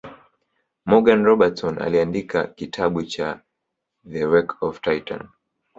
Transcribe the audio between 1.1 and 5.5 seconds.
Robertson aliandika kitabu cha The Wreck Of Titan